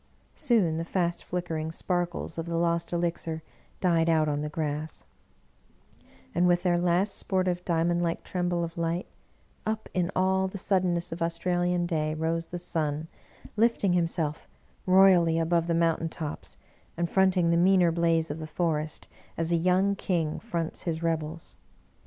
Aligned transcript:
Soon 0.33 0.77
the 0.77 0.83
fast 0.83 1.23
flickering 1.23 1.71
sparkles 1.71 2.39
of 2.39 2.47
the 2.47 2.57
lost 2.57 2.91
elixir 2.91 3.43
died 3.81 4.09
out 4.09 4.27
on 4.27 4.41
the 4.41 4.49
grass; 4.49 5.03
and 6.33 6.47
with 6.47 6.63
their 6.63 6.79
last 6.79 7.13
sportive 7.13 7.63
diamond 7.63 8.01
like 8.01 8.23
tremble 8.23 8.63
of 8.63 8.79
light, 8.79 9.05
up, 9.63 9.89
in 9.93 10.09
all 10.15 10.47
the 10.47 10.57
suddenness 10.57 11.11
of 11.11 11.21
Australian 11.21 11.85
day, 11.85 12.15
rose 12.15 12.47
the 12.47 12.57
sun, 12.57 13.09
lifting 13.55 13.93
himself 13.93 14.47
royally 14.87 15.37
above 15.37 15.67
th^ 15.67 15.75
mountain 15.77 16.09
tops, 16.09 16.57
and 16.97 17.07
front 17.07 17.37
ing 17.37 17.51
the 17.51 17.55
meaner 17.55 17.91
blaze 17.91 18.31
of 18.31 18.39
the 18.39 18.47
forest 18.47 19.07
as 19.37 19.51
a 19.51 19.55
young 19.55 19.95
king 19.95 20.39
fronts 20.39 20.81
his 20.81 21.03
rebels. 21.03 21.57